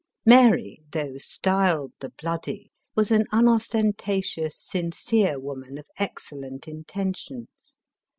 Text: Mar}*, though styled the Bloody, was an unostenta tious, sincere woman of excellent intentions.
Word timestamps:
Mar}*, 0.25 0.57
though 0.93 1.19
styled 1.19 1.91
the 1.99 2.09
Bloody, 2.19 2.71
was 2.95 3.11
an 3.11 3.27
unostenta 3.31 4.17
tious, 4.23 4.53
sincere 4.55 5.39
woman 5.39 5.77
of 5.77 5.85
excellent 5.99 6.67
intentions. 6.67 7.77